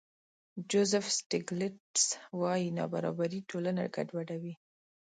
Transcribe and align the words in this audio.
جوزف 0.69 1.05
سټېګلېټز 1.17 2.03
وايي 2.39 2.69
نابرابري 2.77 3.39
ټولنه 3.49 3.83
ګډوډوي. 3.95 4.53